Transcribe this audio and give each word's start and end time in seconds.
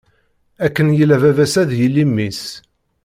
Akken 0.65 0.89
yella 0.97 1.17
baba-s, 1.21 1.53
ad 1.61 1.71
yili 1.79 2.05
mmi-s. 2.09 2.41